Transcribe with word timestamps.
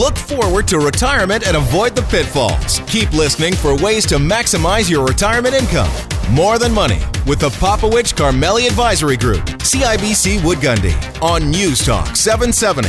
Look 0.00 0.16
forward 0.16 0.66
to 0.68 0.78
retirement 0.78 1.46
and 1.46 1.58
avoid 1.58 1.94
the 1.94 2.00
pitfalls. 2.00 2.80
Keep 2.86 3.12
listening 3.12 3.54
for 3.54 3.76
ways 3.76 4.06
to 4.06 4.14
maximize 4.14 4.88
your 4.88 5.04
retirement 5.06 5.54
income. 5.54 5.90
More 6.30 6.58
Than 6.58 6.72
Money 6.72 7.00
with 7.26 7.38
the 7.38 7.50
Popowich 7.50 8.14
Karmali 8.14 8.66
Advisory 8.66 9.18
Group, 9.18 9.40
CIBC 9.58 10.42
Wood 10.42 10.56
Gundy, 10.56 10.94
on 11.20 11.50
News 11.50 11.84
Talk 11.84 12.16
770. 12.16 12.88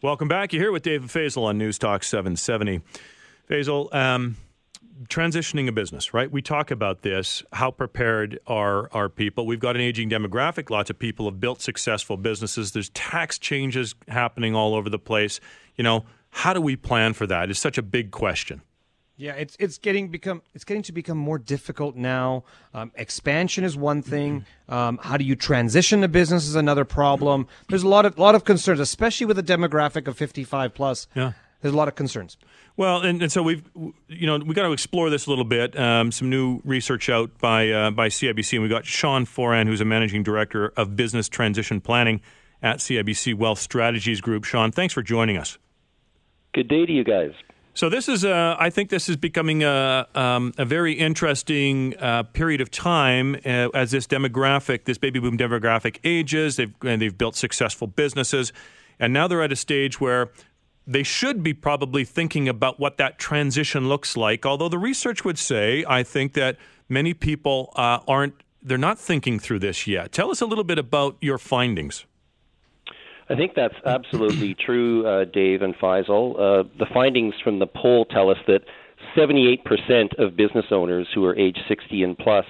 Welcome 0.00 0.28
back. 0.28 0.54
You're 0.54 0.62
here 0.62 0.72
with 0.72 0.82
David 0.82 1.10
Faisal 1.10 1.42
on 1.42 1.58
News 1.58 1.78
Talk 1.78 2.04
770. 2.04 2.80
Faisal, 3.50 3.94
um, 3.94 4.38
transitioning 5.04 5.68
a 5.68 5.72
business, 5.72 6.14
right? 6.14 6.30
We 6.30 6.42
talk 6.42 6.70
about 6.70 7.02
this. 7.02 7.42
How 7.52 7.70
prepared 7.70 8.38
are 8.46 8.88
our 8.92 9.08
people? 9.08 9.46
We've 9.46 9.60
got 9.60 9.76
an 9.76 9.82
aging 9.82 10.10
demographic. 10.10 10.70
Lots 10.70 10.90
of 10.90 10.98
people 10.98 11.26
have 11.26 11.40
built 11.40 11.60
successful 11.60 12.16
businesses. 12.16 12.72
There's 12.72 12.90
tax 12.90 13.38
changes 13.38 13.94
happening 14.08 14.54
all 14.54 14.74
over 14.74 14.88
the 14.88 14.98
place. 14.98 15.40
You 15.76 15.84
know, 15.84 16.04
how 16.30 16.52
do 16.52 16.60
we 16.60 16.76
plan 16.76 17.12
for 17.12 17.26
that? 17.26 17.50
It's 17.50 17.60
such 17.60 17.78
a 17.78 17.82
big 17.82 18.10
question. 18.10 18.62
Yeah, 19.18 19.32
it's 19.32 19.56
it's 19.58 19.78
getting 19.78 20.08
become 20.08 20.42
it's 20.54 20.64
getting 20.64 20.82
to 20.84 20.92
become 20.92 21.16
more 21.16 21.38
difficult 21.38 21.96
now. 21.96 22.44
Um, 22.74 22.92
expansion 22.96 23.64
is 23.64 23.76
one 23.76 24.02
thing. 24.02 24.44
Um, 24.68 24.98
how 25.00 25.16
do 25.16 25.24
you 25.24 25.36
transition 25.36 26.02
a 26.02 26.08
business 26.08 26.48
is 26.48 26.56
another 26.56 26.84
problem. 26.84 27.46
There's 27.68 27.84
a 27.84 27.88
lot 27.88 28.04
of 28.04 28.18
lot 28.18 28.34
of 28.34 28.44
concerns, 28.44 28.80
especially 28.80 29.24
with 29.24 29.38
a 29.38 29.42
demographic 29.44 30.08
of 30.08 30.18
55 30.18 30.74
plus. 30.74 31.06
Yeah. 31.14 31.34
There's 31.60 31.74
a 31.74 31.76
lot 31.76 31.88
of 31.88 31.94
concerns. 31.94 32.36
Well, 32.76 33.00
and, 33.00 33.22
and 33.22 33.32
so 33.32 33.42
we've, 33.42 33.62
you 34.08 34.26
know, 34.26 34.38
we 34.38 34.54
got 34.54 34.64
to 34.64 34.72
explore 34.72 35.08
this 35.08 35.26
a 35.26 35.30
little 35.30 35.44
bit. 35.44 35.78
Um, 35.78 36.12
some 36.12 36.28
new 36.28 36.60
research 36.64 37.08
out 37.08 37.38
by 37.38 37.70
uh, 37.70 37.90
by 37.90 38.08
CIBC, 38.08 38.54
and 38.54 38.62
we 38.62 38.68
got 38.68 38.84
Sean 38.84 39.24
Foran, 39.24 39.66
who's 39.66 39.80
a 39.80 39.84
managing 39.84 40.22
director 40.22 40.72
of 40.76 40.94
business 40.96 41.28
transition 41.28 41.80
planning 41.80 42.20
at 42.62 42.78
CIBC 42.78 43.34
Wealth 43.34 43.58
Strategies 43.58 44.20
Group. 44.20 44.44
Sean, 44.44 44.72
thanks 44.72 44.92
for 44.92 45.02
joining 45.02 45.36
us. 45.36 45.58
Good 46.52 46.68
day 46.68 46.86
to 46.86 46.92
you 46.92 47.04
guys. 47.04 47.32
So 47.76 47.90
this 47.90 48.08
is, 48.08 48.24
uh, 48.24 48.56
I 48.58 48.70
think, 48.70 48.88
this 48.88 49.06
is 49.06 49.16
becoming 49.18 49.62
a, 49.62 50.06
um, 50.14 50.54
a 50.56 50.64
very 50.64 50.94
interesting 50.94 51.94
uh, 51.98 52.22
period 52.22 52.62
of 52.62 52.70
time 52.70 53.34
uh, 53.44 53.68
as 53.74 53.90
this 53.90 54.06
demographic, 54.06 54.84
this 54.84 54.96
baby 54.96 55.18
boom 55.18 55.36
demographic, 55.36 55.98
ages. 56.02 56.56
They've 56.56 56.72
and 56.82 57.02
they've 57.02 57.16
built 57.16 57.36
successful 57.36 57.86
businesses, 57.86 58.52
and 58.98 59.12
now 59.12 59.28
they're 59.28 59.42
at 59.42 59.52
a 59.52 59.56
stage 59.56 60.00
where 60.00 60.30
they 60.86 61.02
should 61.02 61.42
be 61.42 61.52
probably 61.52 62.04
thinking 62.04 62.48
about 62.48 62.78
what 62.78 62.96
that 62.98 63.18
transition 63.18 63.88
looks 63.88 64.16
like. 64.16 64.46
Although 64.46 64.68
the 64.68 64.78
research 64.78 65.24
would 65.24 65.38
say, 65.38 65.84
I 65.88 66.02
think 66.02 66.34
that 66.34 66.56
many 66.88 67.12
people 67.12 67.72
uh, 67.74 68.00
aren't, 68.06 68.34
they're 68.62 68.78
not 68.78 68.98
thinking 68.98 69.38
through 69.38 69.58
this 69.58 69.86
yet. 69.86 70.12
Tell 70.12 70.30
us 70.30 70.40
a 70.40 70.46
little 70.46 70.64
bit 70.64 70.78
about 70.78 71.16
your 71.20 71.38
findings. 71.38 72.04
I 73.28 73.34
think 73.34 73.54
that's 73.56 73.74
absolutely 73.84 74.54
true, 74.66 75.06
uh, 75.06 75.24
Dave 75.24 75.62
and 75.62 75.74
Faisal. 75.74 76.34
Uh, 76.34 76.68
the 76.78 76.86
findings 76.94 77.34
from 77.42 77.58
the 77.58 77.66
poll 77.66 78.04
tell 78.04 78.30
us 78.30 78.38
that 78.46 78.60
78% 79.16 80.18
of 80.18 80.36
business 80.36 80.66
owners 80.70 81.08
who 81.14 81.24
are 81.24 81.36
age 81.36 81.58
60 81.68 82.02
and 82.02 82.16
plus 82.16 82.44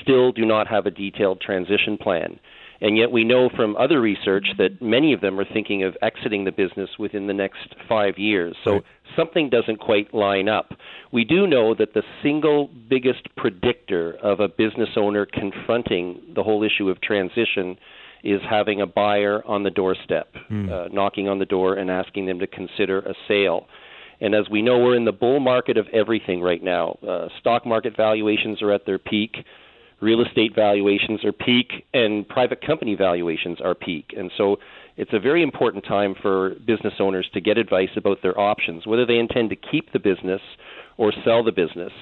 still 0.00 0.32
do 0.32 0.46
not 0.46 0.66
have 0.66 0.86
a 0.86 0.90
detailed 0.90 1.40
transition 1.40 1.98
plan. 1.98 2.38
And 2.80 2.96
yet 2.96 3.10
we 3.10 3.24
know 3.24 3.50
from 3.54 3.76
other 3.76 4.00
research 4.00 4.46
that 4.56 4.80
many 4.80 5.12
of 5.12 5.20
them 5.20 5.38
are 5.38 5.44
thinking 5.44 5.82
of 5.82 5.96
exiting 6.00 6.44
the 6.44 6.52
business 6.52 6.88
within 6.98 7.26
the 7.26 7.34
next 7.34 7.74
five 7.88 8.16
years. 8.16 8.56
So 8.64 8.72
right. 8.72 8.82
something 9.16 9.50
doesn't 9.50 9.80
quite 9.80 10.14
line 10.14 10.48
up. 10.48 10.72
We 11.12 11.24
do 11.24 11.46
know 11.46 11.74
that 11.74 11.92
the 11.92 12.02
single 12.22 12.70
biggest 12.88 13.28
predictor 13.36 14.16
of 14.22 14.40
a 14.40 14.48
business 14.48 14.90
owner 14.96 15.26
confronting 15.26 16.22
the 16.34 16.42
whole 16.42 16.62
issue 16.62 16.88
of 16.88 17.00
transition 17.02 17.76
is 18.22 18.40
having 18.48 18.80
a 18.80 18.86
buyer 18.86 19.42
on 19.46 19.62
the 19.62 19.70
doorstep, 19.70 20.34
mm. 20.50 20.70
uh, 20.70 20.88
knocking 20.92 21.28
on 21.28 21.38
the 21.38 21.46
door 21.46 21.74
and 21.74 21.90
asking 21.90 22.26
them 22.26 22.38
to 22.38 22.46
consider 22.46 23.00
a 23.00 23.14
sale. 23.28 23.66
And 24.20 24.34
as 24.34 24.48
we 24.50 24.60
know, 24.60 24.78
we're 24.78 24.96
in 24.96 25.06
the 25.06 25.12
bull 25.12 25.40
market 25.40 25.78
of 25.78 25.86
everything 25.92 26.42
right 26.42 26.62
now. 26.62 26.98
Uh, 27.06 27.28
stock 27.40 27.66
market 27.66 27.96
valuations 27.96 28.60
are 28.62 28.72
at 28.72 28.84
their 28.84 28.98
peak 28.98 29.36
real 30.00 30.22
estate 30.22 30.54
valuations 30.54 31.24
are 31.24 31.32
peak 31.32 31.86
and 31.92 32.26
private 32.28 32.64
company 32.64 32.94
valuations 32.94 33.60
are 33.60 33.74
peak. 33.74 34.14
And 34.16 34.30
so 34.36 34.58
it's 34.96 35.12
a 35.12 35.20
very 35.20 35.42
important 35.42 35.84
time 35.84 36.14
for 36.20 36.54
business 36.66 36.94
owners 36.98 37.28
to 37.34 37.40
get 37.40 37.58
advice 37.58 37.90
about 37.96 38.22
their 38.22 38.38
options, 38.38 38.86
whether 38.86 39.06
they 39.06 39.18
intend 39.18 39.50
to 39.50 39.56
keep 39.56 39.92
the 39.92 39.98
business 39.98 40.40
or 40.96 41.12
sell 41.24 41.42
the 41.44 41.52
business. 41.52 41.92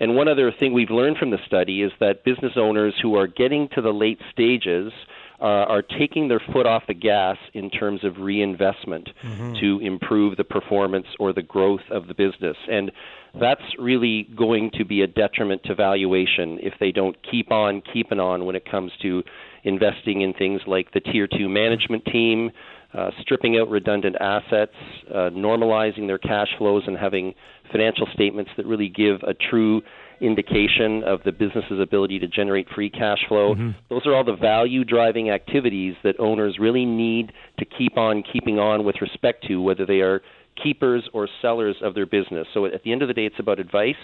And 0.00 0.14
one 0.14 0.28
other 0.28 0.52
thing 0.52 0.72
we've 0.72 0.90
learned 0.90 1.16
from 1.16 1.30
the 1.30 1.38
study 1.46 1.82
is 1.82 1.92
that 2.00 2.24
business 2.24 2.52
owners 2.56 2.94
who 3.02 3.16
are 3.16 3.26
getting 3.26 3.68
to 3.74 3.82
the 3.82 3.92
late 3.92 4.20
stages 4.32 4.92
uh, 5.40 5.44
are 5.44 5.82
taking 5.82 6.28
their 6.28 6.40
foot 6.52 6.66
off 6.66 6.82
the 6.88 6.94
gas 6.94 7.36
in 7.54 7.70
terms 7.70 8.02
of 8.04 8.18
reinvestment 8.18 9.08
mm-hmm. 9.24 9.54
to 9.60 9.78
improve 9.80 10.36
the 10.36 10.44
performance 10.44 11.06
or 11.20 11.32
the 11.32 11.42
growth 11.42 11.82
of 11.90 12.08
the 12.08 12.14
business. 12.14 12.56
And 12.70 12.90
that's 13.38 13.62
really 13.78 14.28
going 14.36 14.70
to 14.78 14.84
be 14.84 15.02
a 15.02 15.06
detriment 15.06 15.62
to 15.64 15.74
valuation 15.74 16.58
if 16.60 16.74
they 16.80 16.90
don't 16.90 17.16
keep 17.30 17.52
on 17.52 17.82
keeping 17.92 18.18
on 18.18 18.46
when 18.46 18.56
it 18.56 18.68
comes 18.68 18.90
to 19.02 19.22
investing 19.62 20.22
in 20.22 20.32
things 20.32 20.60
like 20.66 20.92
the 20.92 21.00
tier 21.00 21.28
two 21.28 21.48
management 21.48 22.04
team, 22.06 22.50
uh, 22.94 23.10
stripping 23.20 23.58
out 23.58 23.68
redundant 23.68 24.16
assets, 24.20 24.74
uh, 25.10 25.30
normalizing 25.30 26.06
their 26.06 26.18
cash 26.18 26.48
flows, 26.56 26.84
and 26.86 26.96
having 26.96 27.34
financial 27.70 28.08
statements 28.12 28.50
that 28.56 28.66
really 28.66 28.88
give 28.88 29.22
a 29.22 29.34
true 29.34 29.82
indication 30.20 31.02
of 31.04 31.22
the 31.24 31.32
business's 31.32 31.80
ability 31.80 32.18
to 32.18 32.28
generate 32.28 32.68
free 32.74 32.90
cash 32.90 33.18
flow. 33.28 33.54
Mm-hmm. 33.54 33.70
Those 33.88 34.06
are 34.06 34.14
all 34.14 34.24
the 34.24 34.36
value 34.36 34.84
driving 34.84 35.30
activities 35.30 35.94
that 36.04 36.18
owners 36.18 36.58
really 36.58 36.84
need 36.84 37.32
to 37.58 37.64
keep 37.64 37.96
on 37.96 38.22
keeping 38.22 38.58
on 38.58 38.84
with 38.84 38.96
respect 39.00 39.46
to, 39.48 39.60
whether 39.60 39.86
they 39.86 40.00
are 40.00 40.22
keepers 40.62 41.08
or 41.12 41.28
sellers 41.40 41.76
of 41.82 41.94
their 41.94 42.06
business. 42.06 42.46
So 42.52 42.66
at 42.66 42.82
the 42.82 42.92
end 42.92 43.02
of 43.02 43.08
the 43.08 43.14
day, 43.14 43.26
it's 43.26 43.38
about 43.38 43.58
advice. 43.58 43.94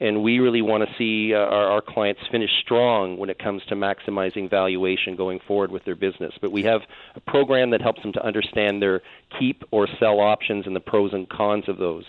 And 0.00 0.24
we 0.24 0.40
really 0.40 0.62
want 0.62 0.82
to 0.82 0.94
see 0.98 1.32
uh, 1.32 1.38
our, 1.38 1.70
our 1.70 1.80
clients 1.80 2.20
finish 2.30 2.50
strong 2.60 3.18
when 3.18 3.30
it 3.30 3.38
comes 3.38 3.62
to 3.68 3.76
maximizing 3.76 4.50
valuation 4.50 5.14
going 5.14 5.38
forward 5.46 5.70
with 5.70 5.84
their 5.84 5.94
business. 5.94 6.32
But 6.40 6.50
we 6.50 6.64
have 6.64 6.80
a 7.14 7.20
program 7.20 7.70
that 7.70 7.80
helps 7.80 8.02
them 8.02 8.12
to 8.14 8.26
understand 8.26 8.82
their 8.82 9.00
keep 9.38 9.62
or 9.70 9.86
sell 10.00 10.18
options 10.18 10.66
and 10.66 10.74
the 10.74 10.80
pros 10.80 11.12
and 11.12 11.28
cons 11.28 11.68
of 11.68 11.78
those. 11.78 12.04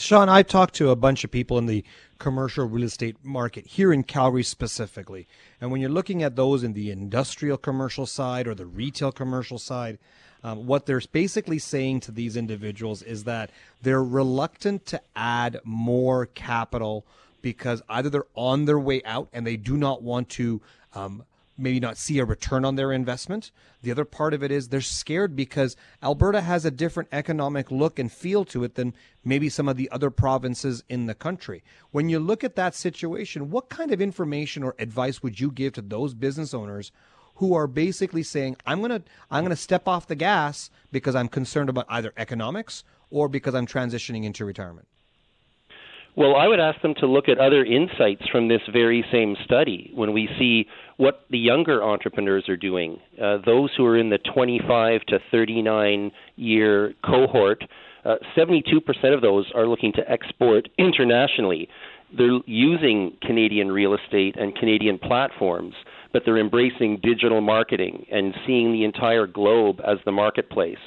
Sean, 0.00 0.30
I've 0.30 0.46
talked 0.46 0.74
to 0.76 0.88
a 0.88 0.96
bunch 0.96 1.24
of 1.24 1.30
people 1.30 1.58
in 1.58 1.66
the 1.66 1.84
commercial 2.18 2.66
real 2.66 2.84
estate 2.84 3.16
market 3.22 3.66
here 3.66 3.92
in 3.92 4.02
Calgary 4.02 4.42
specifically. 4.42 5.28
And 5.60 5.70
when 5.70 5.82
you're 5.82 5.90
looking 5.90 6.22
at 6.22 6.36
those 6.36 6.62
in 6.64 6.72
the 6.72 6.90
industrial 6.90 7.58
commercial 7.58 8.06
side 8.06 8.48
or 8.48 8.54
the 8.54 8.64
retail 8.64 9.12
commercial 9.12 9.58
side, 9.58 9.98
um, 10.42 10.66
what 10.66 10.86
they're 10.86 11.02
basically 11.12 11.58
saying 11.58 12.00
to 12.00 12.12
these 12.12 12.34
individuals 12.34 13.02
is 13.02 13.24
that 13.24 13.50
they're 13.82 14.02
reluctant 14.02 14.86
to 14.86 15.02
add 15.14 15.60
more 15.64 16.24
capital 16.24 17.04
because 17.42 17.82
either 17.90 18.08
they're 18.08 18.24
on 18.34 18.64
their 18.64 18.80
way 18.80 19.02
out 19.04 19.28
and 19.34 19.46
they 19.46 19.58
do 19.58 19.76
not 19.76 20.02
want 20.02 20.30
to 20.30 20.62
um, 20.94 21.24
maybe 21.60 21.80
not 21.80 21.96
see 21.96 22.18
a 22.18 22.24
return 22.24 22.64
on 22.64 22.76
their 22.76 22.92
investment. 22.92 23.50
The 23.82 23.90
other 23.90 24.04
part 24.04 24.34
of 24.34 24.42
it 24.42 24.50
is 24.50 24.68
they're 24.68 24.80
scared 24.80 25.36
because 25.36 25.76
Alberta 26.02 26.40
has 26.40 26.64
a 26.64 26.70
different 26.70 27.08
economic 27.12 27.70
look 27.70 27.98
and 27.98 28.10
feel 28.10 28.44
to 28.46 28.64
it 28.64 28.74
than 28.74 28.94
maybe 29.24 29.48
some 29.48 29.68
of 29.68 29.76
the 29.76 29.90
other 29.90 30.10
provinces 30.10 30.82
in 30.88 31.06
the 31.06 31.14
country. 31.14 31.62
When 31.90 32.08
you 32.08 32.18
look 32.18 32.42
at 32.42 32.56
that 32.56 32.74
situation, 32.74 33.50
what 33.50 33.68
kind 33.68 33.92
of 33.92 34.00
information 34.00 34.62
or 34.62 34.74
advice 34.78 35.22
would 35.22 35.38
you 35.38 35.50
give 35.50 35.74
to 35.74 35.82
those 35.82 36.14
business 36.14 36.54
owners 36.54 36.92
who 37.36 37.54
are 37.54 37.66
basically 37.66 38.22
saying, 38.22 38.56
I'm 38.66 38.80
going 38.80 38.90
to 38.90 39.02
I'm 39.30 39.44
going 39.44 39.50
to 39.50 39.56
step 39.56 39.88
off 39.88 40.06
the 40.06 40.14
gas 40.14 40.70
because 40.92 41.14
I'm 41.14 41.28
concerned 41.28 41.70
about 41.70 41.86
either 41.88 42.12
economics 42.16 42.84
or 43.10 43.28
because 43.28 43.54
I'm 43.54 43.66
transitioning 43.66 44.24
into 44.24 44.44
retirement? 44.44 44.86
Well, 46.16 46.36
I 46.36 46.48
would 46.48 46.60
ask 46.60 46.80
them 46.82 46.94
to 46.98 47.06
look 47.06 47.28
at 47.28 47.38
other 47.38 47.64
insights 47.64 48.22
from 48.30 48.48
this 48.48 48.60
very 48.72 49.04
same 49.12 49.36
study 49.44 49.90
when 49.94 50.12
we 50.12 50.28
see 50.38 50.66
what 50.96 51.24
the 51.30 51.38
younger 51.38 51.82
entrepreneurs 51.82 52.48
are 52.48 52.56
doing. 52.56 52.98
Uh, 53.20 53.38
those 53.46 53.70
who 53.76 53.86
are 53.86 53.96
in 53.96 54.10
the 54.10 54.18
25 54.34 55.02
to 55.08 55.18
39 55.30 56.10
year 56.36 56.94
cohort, 57.04 57.62
uh, 58.04 58.16
72% 58.36 59.14
of 59.14 59.22
those 59.22 59.50
are 59.54 59.66
looking 59.66 59.92
to 59.92 60.10
export 60.10 60.68
internationally. 60.78 61.68
They're 62.16 62.40
using 62.44 63.16
Canadian 63.22 63.70
real 63.70 63.94
estate 63.94 64.36
and 64.36 64.54
Canadian 64.56 64.98
platforms 64.98 65.74
but 66.12 66.22
they're 66.24 66.38
embracing 66.38 67.00
digital 67.02 67.40
marketing 67.40 68.06
and 68.10 68.34
seeing 68.46 68.72
the 68.72 68.84
entire 68.84 69.26
globe 69.26 69.80
as 69.86 69.98
the 70.04 70.12
marketplace. 70.12 70.78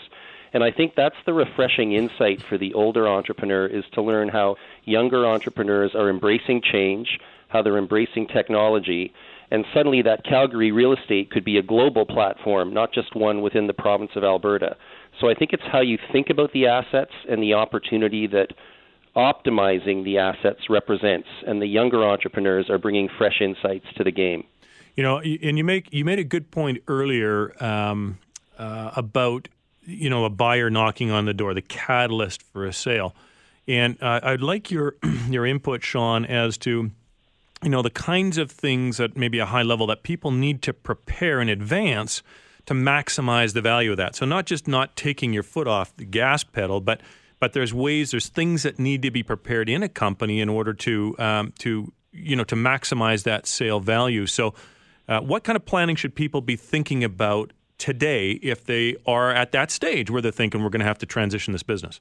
And 0.53 0.63
I 0.63 0.71
think 0.71 0.94
that's 0.95 1.15
the 1.25 1.33
refreshing 1.33 1.94
insight 1.94 2.41
for 2.41 2.57
the 2.57 2.73
older 2.75 3.07
entrepreneur 3.07 3.65
is 3.65 3.83
to 3.94 4.01
learn 4.01 4.29
how 4.29 4.55
younger 4.85 5.25
entrepreneurs 5.25 5.95
are 5.95 6.09
embracing 6.09 6.61
change, 6.61 7.19
how 7.47 7.63
they're 7.63 7.77
embracing 7.77 8.27
technology, 8.27 9.13
and 9.51 9.65
suddenly 9.73 10.01
that 10.03 10.23
Calgary 10.23 10.71
real 10.71 10.94
estate 10.94 11.29
could 11.29 11.44
be 11.44 11.57
a 11.57 11.61
global 11.63 12.05
platform, 12.05 12.73
not 12.73 12.94
just 12.94 13.15
one 13.15 13.41
within 13.41 13.67
the 13.67 13.73
province 13.73 14.11
of 14.15 14.23
Alberta. 14.23 14.75
So 15.19 15.29
I 15.29 15.35
think 15.35 15.53
it's 15.53 15.63
how 15.71 15.81
you 15.81 15.97
think 16.11 16.29
about 16.29 16.53
the 16.53 16.67
assets 16.67 17.11
and 17.29 17.41
the 17.41 17.53
opportunity 17.53 18.25
that 18.27 18.47
optimizing 19.15 20.03
the 20.03 20.17
assets 20.17 20.61
represents, 20.69 21.27
and 21.45 21.61
the 21.61 21.67
younger 21.67 22.03
entrepreneurs 22.03 22.69
are 22.69 22.79
bringing 22.79 23.09
fresh 23.17 23.41
insights 23.41 23.85
to 23.95 24.03
the 24.03 24.11
game. 24.11 24.44
You 24.95 25.03
know, 25.03 25.19
and 25.19 25.57
you 25.57 25.63
make 25.63 25.91
you 25.91 26.05
made 26.05 26.19
a 26.19 26.23
good 26.23 26.51
point 26.51 26.81
earlier 26.88 27.53
um, 27.63 28.19
uh, 28.57 28.91
about 28.95 29.50
you 29.85 30.09
know 30.09 30.25
a 30.25 30.30
buyer 30.30 30.69
knocking 30.69 31.12
on 31.12 31.25
the 31.25 31.33
door, 31.33 31.53
the 31.53 31.62
catalyst 31.62 32.41
for 32.41 32.65
a 32.65 32.74
sale, 32.74 33.15
and 33.68 34.01
uh, 34.01 34.19
I'd 34.24 34.41
like 34.41 34.71
your 34.71 34.95
your 35.30 35.45
input, 35.45 35.83
Sean, 35.83 36.25
as 36.25 36.57
to 36.59 36.91
you 37.63 37.69
know 37.69 37.81
the 37.81 37.89
kinds 37.89 38.38
of 38.38 38.51
things 38.51 39.00
at 39.00 39.18
maybe 39.18 39.39
a 39.39 39.45
high 39.45 39.63
level 39.63 39.88
that 39.88 40.03
people 40.03 40.31
need 40.31 40.62
to 40.63 40.74
prepare 40.74 41.41
in 41.41 41.50
advance 41.50 42.24
to 42.65 42.74
maximize 42.74 43.53
the 43.53 43.62
value 43.62 43.91
of 43.91 43.97
that. 43.97 44.15
So 44.15 44.25
not 44.25 44.45
just 44.45 44.68
not 44.68 44.95
taking 44.95 45.33
your 45.33 45.44
foot 45.44 45.68
off 45.68 45.95
the 45.97 46.06
gas 46.06 46.44
pedal, 46.44 46.81
but 46.81 47.01
but 47.39 47.51
there's 47.51 47.74
ways, 47.74 48.12
there's 48.12 48.29
things 48.29 48.63
that 48.63 48.79
need 48.79 49.01
to 49.01 49.12
be 49.12 49.21
prepared 49.21 49.68
in 49.68 49.83
a 49.83 49.89
company 49.89 50.39
in 50.39 50.47
order 50.47 50.74
to 50.74 51.15
um, 51.19 51.53
to 51.59 51.91
you 52.12 52.36
know 52.36 52.45
to 52.45 52.56
maximize 52.56 53.24
that 53.24 53.45
sale 53.45 53.79
value. 53.79 54.25
So, 54.25 54.53
uh, 55.09 55.19
what 55.19 55.44
kind 55.44 55.57
of 55.57 55.65
planning 55.65 55.95
should 55.95 56.15
people 56.15 56.41
be 56.41 56.56
thinking 56.56 57.03
about 57.03 57.51
today 57.78 58.31
if 58.42 58.66
they 58.66 58.96
are 59.06 59.31
at 59.31 59.52
that 59.52 59.72
stage 59.72 60.10
where 60.10 60.22
they're 60.22 60.31
thinking 60.31 60.64
we're 60.64 60.70
going 60.70 60.80
to 60.80 60.86
have 60.86 61.00
to 61.00 61.06
transition 61.06 61.54
this 61.54 61.64
business? 61.64 62.00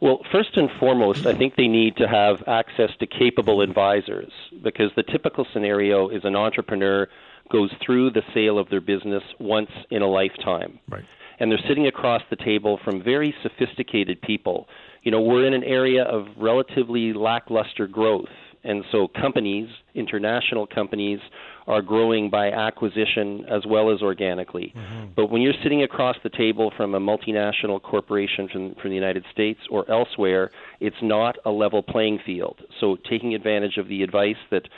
Well, 0.00 0.18
first 0.32 0.56
and 0.56 0.68
foremost, 0.80 1.26
I 1.26 1.34
think 1.34 1.54
they 1.54 1.68
need 1.68 1.96
to 1.98 2.08
have 2.08 2.42
access 2.48 2.90
to 2.98 3.06
capable 3.06 3.60
advisors 3.60 4.32
because 4.62 4.90
the 4.96 5.04
typical 5.04 5.46
scenario 5.52 6.08
is 6.08 6.24
an 6.24 6.34
entrepreneur 6.34 7.06
goes 7.52 7.70
through 7.84 8.10
the 8.10 8.22
sale 8.34 8.58
of 8.58 8.68
their 8.68 8.80
business 8.80 9.22
once 9.38 9.70
in 9.90 10.02
a 10.02 10.08
lifetime. 10.08 10.80
Right. 10.88 11.04
And 11.38 11.52
they're 11.52 11.62
sitting 11.68 11.86
across 11.86 12.22
the 12.30 12.36
table 12.36 12.80
from 12.84 13.00
very 13.00 13.32
sophisticated 13.44 14.20
people. 14.22 14.68
You 15.02 15.12
know, 15.12 15.20
we're 15.20 15.46
in 15.46 15.54
an 15.54 15.64
area 15.64 16.02
of 16.02 16.26
relatively 16.36 17.12
lackluster 17.12 17.86
growth. 17.86 18.28
And 18.64 18.84
so 18.92 19.08
companies, 19.08 19.68
international 19.94 20.66
companies, 20.66 21.18
are 21.66 21.82
growing 21.82 22.30
by 22.30 22.50
acquisition 22.50 23.44
as 23.50 23.62
well 23.66 23.92
as 23.92 24.02
organically. 24.02 24.72
Mm-hmm. 24.76 25.06
But 25.16 25.30
when 25.30 25.42
you're 25.42 25.54
sitting 25.62 25.82
across 25.82 26.16
the 26.22 26.30
table 26.30 26.72
from 26.76 26.94
a 26.94 27.00
multinational 27.00 27.80
corporation 27.82 28.48
from, 28.48 28.74
from 28.80 28.90
the 28.90 28.96
United 28.96 29.24
States 29.32 29.60
or 29.70 29.88
elsewhere, 29.90 30.50
it's 30.80 30.96
not 31.02 31.36
a 31.44 31.50
level 31.50 31.82
playing 31.82 32.20
field. 32.24 32.60
So 32.80 32.96
taking 33.08 33.34
advantage 33.34 33.76
of 33.78 33.88
the 33.88 34.02
advice 34.02 34.36
that 34.50 34.68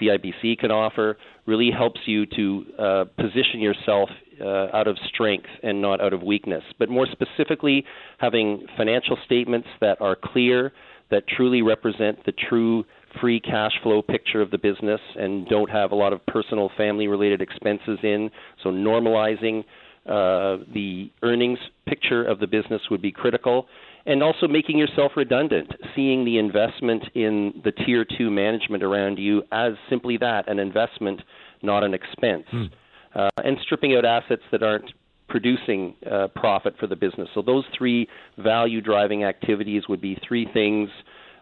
CIBC 0.00 0.58
can 0.58 0.70
offer 0.70 1.16
really 1.46 1.70
helps 1.70 2.00
you 2.06 2.26
to 2.26 2.66
uh, 2.78 3.04
position 3.16 3.60
yourself 3.60 4.08
uh, 4.40 4.68
out 4.72 4.88
of 4.88 4.96
strength 5.08 5.48
and 5.62 5.80
not 5.80 6.00
out 6.00 6.12
of 6.12 6.22
weakness. 6.22 6.64
But 6.78 6.88
more 6.88 7.06
specifically, 7.06 7.84
having 8.18 8.66
financial 8.76 9.16
statements 9.24 9.68
that 9.80 10.00
are 10.00 10.16
clear, 10.16 10.72
that 11.10 11.28
truly 11.28 11.62
represent 11.62 12.24
the 12.24 12.32
true 12.32 12.84
free 13.20 13.40
cash 13.40 13.72
flow 13.82 14.02
picture 14.02 14.40
of 14.40 14.50
the 14.50 14.58
business 14.58 15.00
and 15.16 15.46
don't 15.48 15.70
have 15.70 15.92
a 15.92 15.94
lot 15.94 16.12
of 16.12 16.24
personal 16.26 16.70
family 16.76 17.06
related 17.06 17.40
expenses 17.40 17.98
in. 18.02 18.30
So 18.62 18.70
normalizing 18.70 19.64
uh, 20.06 20.64
the 20.72 21.10
earnings 21.22 21.58
picture 21.86 22.24
of 22.24 22.38
the 22.38 22.46
business 22.46 22.82
would 22.90 23.00
be 23.00 23.12
critical 23.12 23.66
and 24.06 24.22
also 24.22 24.46
making 24.46 24.76
yourself 24.76 25.12
redundant, 25.16 25.72
seeing 25.96 26.24
the 26.24 26.38
investment 26.38 27.04
in 27.14 27.62
the 27.64 27.72
tier 27.72 28.04
two 28.18 28.30
management 28.30 28.82
around 28.82 29.18
you 29.18 29.42
as 29.50 29.72
simply 29.88 30.18
that 30.18 30.48
an 30.48 30.58
investment, 30.58 31.22
not 31.62 31.82
an 31.82 31.94
expense, 31.94 32.44
mm. 32.52 32.70
uh, 33.14 33.28
and 33.38 33.56
stripping 33.62 33.96
out 33.96 34.04
assets 34.04 34.42
that 34.52 34.62
aren't 34.62 34.92
producing 35.28 35.94
uh, 36.10 36.28
profit 36.36 36.74
for 36.78 36.86
the 36.86 36.96
business. 36.96 37.28
So, 37.34 37.40
those 37.40 37.64
three 37.76 38.06
value 38.38 38.80
driving 38.80 39.24
activities 39.24 39.84
would 39.88 40.00
be 40.00 40.18
three 40.26 40.46
things. 40.52 40.90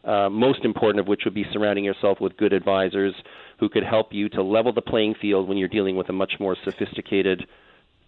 Uh, 0.05 0.29
most 0.29 0.65
important 0.65 1.01
of 1.01 1.07
which 1.07 1.23
would 1.25 1.35
be 1.35 1.45
surrounding 1.53 1.85
yourself 1.85 2.21
with 2.21 2.37
good 2.37 2.53
advisors 2.53 3.15
who 3.61 3.69
could 3.69 3.85
help 3.85 4.13
you 4.13 4.29
to 4.29 4.43
level 4.43 4.73
the 4.73 4.83
playing 4.83 5.15
field 5.21 5.49
when 5.49 5.57
you're 5.57 5.69
dealing 5.69 5.97
with 5.97 6.09
a 6.09 6.13
much 6.13 6.33
more 6.41 6.57
sophisticated 6.65 7.47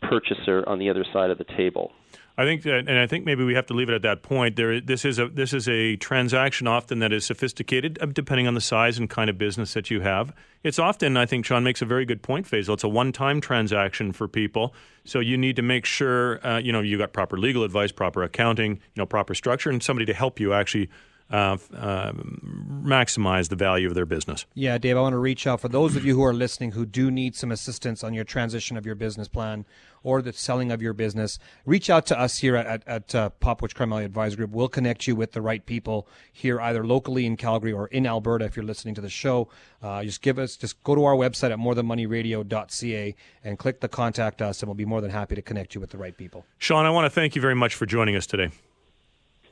purchaser 0.03 0.69
on 0.69 0.79
the 0.79 0.91
other 0.91 1.05
side 1.13 1.31
of 1.31 1.39
the 1.39 1.45
table. 1.57 1.93
I 2.37 2.45
think 2.45 2.63
that, 2.63 2.89
and 2.89 2.99
I 2.99 3.07
think 3.07 3.25
maybe 3.25 3.45
we 3.45 3.55
have 3.55 3.67
to 3.67 3.75
leave 3.75 3.89
it 3.89 3.95
at 3.95 4.03
that 4.03 4.23
point. 4.23 4.57
There, 4.57 4.81
this 4.81 5.05
is 5.05 5.21
a 5.21 5.29
this 5.29 5.53
is 5.53 5.69
a 5.69 5.95
transaction 5.97 6.67
often 6.67 6.99
that 6.99 7.13
is 7.13 7.25
sophisticated, 7.25 7.97
uh, 8.01 8.07
depending 8.07 8.49
on 8.49 8.55
the 8.55 8.61
size 8.61 8.99
and 8.99 9.09
kind 9.09 9.31
of 9.31 9.39
business 9.39 9.73
that 9.75 9.89
you 9.89 10.01
have. 10.01 10.35
It's 10.65 10.81
often, 10.81 11.17
I 11.17 11.27
think, 11.27 11.45
Sean 11.45 11.63
makes 11.63 11.81
a 11.81 11.85
very 11.85 12.05
good 12.05 12.23
point. 12.23 12.51
Faisal, 12.51 12.75
it's 12.75 12.83
a 12.83 12.89
one-time 12.89 13.41
transaction 13.41 14.11
for 14.11 14.27
people, 14.27 14.75
so 15.05 15.21
you 15.21 15.39
need 15.39 15.55
to 15.57 15.63
make 15.63 15.85
sure 15.85 16.45
uh, 16.45 16.59
you 16.59 16.73
know 16.73 16.81
you 16.81 16.99
got 16.99 17.13
proper 17.13 17.39
legal 17.39 17.63
advice, 17.63 17.93
proper 17.93 18.25
accounting, 18.25 18.73
you 18.73 18.97
know, 18.97 19.07
proper 19.07 19.37
structure, 19.37 19.71
and 19.71 19.81
somebody 19.81 20.07
to 20.07 20.15
help 20.15 20.41
you 20.41 20.53
actually 20.53 20.91
uh, 21.31 21.57
uh, 21.77 22.13
maximize 22.13 23.49
the 23.49 23.57
value 23.57 23.89
of 23.89 23.95
their 23.95 24.07
business. 24.07 24.47
Yeah, 24.55 24.79
Dave, 24.79 24.97
I 24.97 25.01
want 25.01 25.15
to 25.15 25.19
reach 25.19 25.47
out 25.47 25.61
for 25.61 25.69
those 25.69 25.97
of 25.97 26.05
you 26.05 26.15
who 26.15 26.23
are 26.23 26.35
listening 26.35 26.73
who 26.73 26.85
do 26.85 27.11
need 27.11 27.35
some 27.35 27.51
assistance 27.51 28.05
on 28.05 28.13
your 28.15 28.25
transition 28.25 28.77
of 28.77 28.85
your 28.85 28.95
business 28.95 29.27
plan 29.27 29.65
or 30.03 30.21
the 30.21 30.35
selling 30.35 30.71
of 30.71 30.83
your 30.83 30.93
business. 30.93 31.39
Reach 31.65 31.89
out 31.89 32.05
to 32.07 32.19
us 32.19 32.39
here 32.39 32.57
at, 32.57 32.87
at, 32.87 33.15
uh, 33.15 33.31
Popowich 33.41 33.73
Karmali 33.73 34.05
Advisor 34.05 34.37
Group. 34.37 34.51
We'll 34.51 34.69
connect 34.69 35.07
you 35.07 35.17
with 35.17 35.33
the 35.33 35.41
right 35.41 35.65
people 35.65 36.07
here, 36.31 36.61
either 36.61 36.87
locally 36.87 37.25
in 37.25 37.39
Calgary 37.39 37.73
or 37.73 37.89
in 37.89 38.07
Alberta 38.07 38.45
if 38.45 38.55
you're 38.55 38.67
listening 38.67 38.95
to 38.97 39.01
the 39.01 39.09
show. 39.09 39.49
Uh, 39.83 40.05
just 40.05 40.21
give 40.21 40.39
us, 40.39 40.57
just 40.57 40.83
go 40.83 40.95
to 40.95 41.05
our 41.05 41.15
website 41.15 41.51
at 41.51 41.59
morethanmoneyradio.ca 41.59 43.15
and 43.43 43.59
click 43.59 43.81
the 43.81 43.89
contact 43.89 44.43
us, 44.43 44.61
and 44.61 44.69
we'll 44.69 44.75
be 44.75 44.85
more 44.85 45.01
than 45.01 45.11
happy 45.11 45.35
to 45.35 45.43
connect 45.43 45.75
you 45.75 45.81
with 45.81 45.91
the 45.91 45.99
right 45.99 46.17
people. 46.19 46.45
Sean, 46.59 46.85
I 46.85 46.91
want 46.91 47.07
to 47.07 47.11
thank 47.11 47.35
you 47.35 47.41
very 47.41 47.55
much 47.55 47.75
for 47.75 47.87
joining 47.87 48.15
us 48.15 48.27
today 48.27 48.51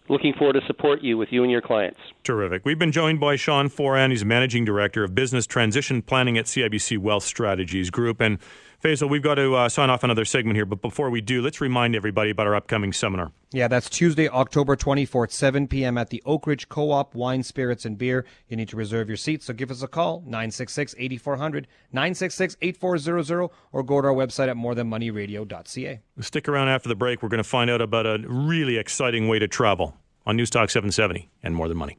looking 0.09 0.35
forward 0.35 0.55
to 0.55 0.67
support 0.67 1.03
you 1.03 1.17
with 1.17 1.29
you 1.33 1.43
and 1.43 1.51
your 1.51 1.61
clients. 1.61 1.99
Terrific. 2.25 2.65
We've 2.65 2.79
been 2.79 2.93
joined 2.93 3.21
by 3.21 3.37
Sean 3.37 3.69
Foran. 3.69 4.11
He's 4.11 4.25
Managing 4.25 4.65
Director 4.65 5.05
of 5.05 5.15
Business 5.15 5.47
Transition 5.47 6.03
Planning 6.03 6.39
at 6.39 6.47
CIBC 6.47 6.99
Wealth 6.99 7.25
Strategies 7.25 7.91
Group. 7.91 8.21
And 8.21 8.39
Faisal, 8.83 9.09
we've 9.09 9.23
got 9.23 9.37
to 9.37 9.55
uh, 9.55 9.69
sign 9.69 9.91
off 9.91 10.03
another 10.03 10.25
segment 10.25 10.57
here, 10.57 10.67
but 10.67 10.83
before 10.83 11.09
we 11.09 11.21
do, 11.21 11.41
let's 11.41 11.61
remind 11.61 11.95
everybody 11.95 12.31
about 12.31 12.49
our 12.49 12.57
upcoming 12.57 12.93
seminar. 12.93 13.31
Yeah, 13.53 13.69
that's 13.69 13.89
Tuesday, 13.89 14.29
October 14.29 14.75
24th, 14.75 15.31
7 15.31 15.69
p.m. 15.69 15.97
at 15.97 16.11
the 16.11 16.21
Oak 16.27 16.49
Ridge 16.49 16.69
Co 16.69 16.91
op 16.91 17.15
Wine, 17.15 17.45
Spirits, 17.45 17.85
and 17.85 17.97
Beer. 17.97 18.25
You 18.49 18.57
need 18.57 18.69
to 18.71 18.77
reserve 18.77 19.07
your 19.07 19.17
seat, 19.17 19.45
so 19.45 19.53
give 19.53 19.71
us 19.71 19.83
a 19.83 19.87
call, 19.87 20.23
966 20.23 20.97
8400, 20.99 21.69
966 21.93 22.57
8400, 22.61 23.51
or 23.71 23.83
go 23.85 24.01
to 24.01 24.09
our 24.09 24.15
website 24.15 24.49
at 24.49 24.57
morethanmoneyradio.ca. 24.57 26.01
Stick 26.19 26.49
around 26.49 26.69
after 26.69 26.89
the 26.89 26.97
break. 26.97 27.23
We're 27.23 27.29
going 27.29 27.39
to 27.39 27.45
find 27.45 27.71
out 27.71 27.81
about 27.81 28.07
a 28.07 28.19
really 28.27 28.79
exciting 28.79 29.29
way 29.29 29.39
to 29.39 29.47
travel 29.47 29.97
on 30.27 30.37
Newstalk 30.37 30.73
770 30.73 31.31
and 31.45 31.55
More 31.55 31.69
Than 31.69 31.79
Money. 31.79 31.99